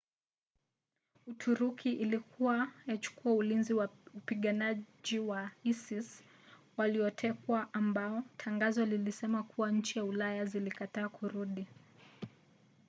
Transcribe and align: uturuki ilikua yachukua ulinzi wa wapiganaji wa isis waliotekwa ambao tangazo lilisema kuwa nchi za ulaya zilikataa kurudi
uturuki 1.27 1.93
ilikua 1.93 2.71
yachukua 2.87 3.33
ulinzi 3.33 3.73
wa 3.73 3.89
wapiganaji 4.13 5.19
wa 5.19 5.51
isis 5.63 6.23
waliotekwa 6.77 7.73
ambao 7.73 8.23
tangazo 8.37 8.85
lilisema 8.85 9.43
kuwa 9.43 9.71
nchi 9.71 9.93
za 9.99 10.05
ulaya 10.05 10.45
zilikataa 10.45 11.09
kurudi 11.09 11.67